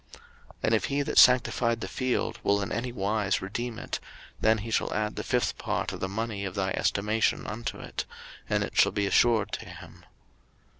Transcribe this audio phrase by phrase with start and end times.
[0.13, 0.21] 03:027:019
[0.63, 3.99] And if he that sanctified the field will in any wise redeem it,
[4.39, 8.05] then he shall add the fifth part of the money of thy estimation unto it,
[8.49, 10.03] and it shall be assured to him.